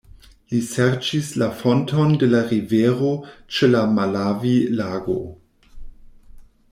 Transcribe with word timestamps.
Li 0.51 0.59
serĉis 0.67 1.27
la 1.41 1.49
fonton 1.59 2.15
de 2.23 2.29
la 2.31 2.41
rivero 2.53 3.11
ĉe 3.59 3.71
la 3.75 3.85
Malavi-lago. 3.99 5.19